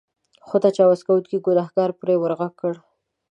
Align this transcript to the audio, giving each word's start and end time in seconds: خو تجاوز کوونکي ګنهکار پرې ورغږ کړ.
خو 0.47 0.55
تجاوز 0.65 0.99
کوونکي 1.07 1.35
ګنهکار 1.45 1.89
پرې 1.99 2.15
ورغږ 2.19 2.53
کړ. 2.61 2.73